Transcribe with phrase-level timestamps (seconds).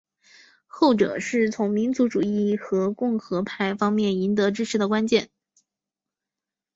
[0.65, 5.29] 后者是从民族主义和共和派方面赢得支持的关键。